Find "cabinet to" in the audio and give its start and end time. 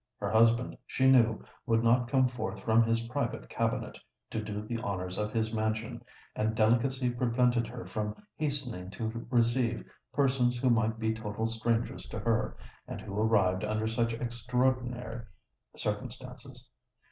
3.49-4.41